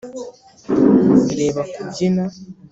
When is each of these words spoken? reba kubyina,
reba 1.39 1.61
kubyina, 1.73 2.23